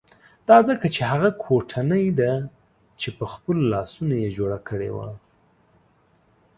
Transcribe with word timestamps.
دا 0.49 0.57
ځکه 0.69 0.85
چې 0.95 1.01
هغه 1.11 1.29
کوټنۍ 1.43 2.05
ده 2.19 2.33
چې 2.99 3.09
په 3.17 3.25
خپلو 3.33 3.61
لاسو 3.73 4.01
یې 4.23 4.29
جوړه 4.37 4.59
کړې 4.67 4.89
وه. 4.95 5.09